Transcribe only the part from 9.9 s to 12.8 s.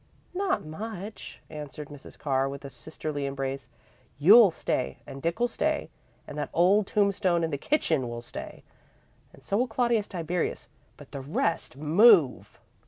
Tiberius, but the rest MOVE!"